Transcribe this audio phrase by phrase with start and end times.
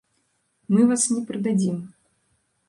[0.75, 1.77] Мы вас ні прыдадзім.